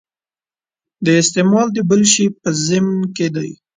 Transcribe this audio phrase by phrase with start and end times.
[1.05, 3.51] دا استعمال د بل شي په ضمن کې دی.